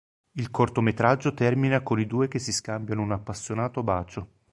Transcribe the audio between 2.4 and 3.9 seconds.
scambiano un appassionato